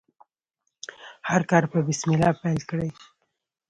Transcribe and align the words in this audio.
هر 1.29 1.41
کار 1.51 1.63
په 1.71 1.77
بسم 1.87 2.09
الله 2.13 2.31
پیل 2.41 2.59
کړئ. 2.69 2.89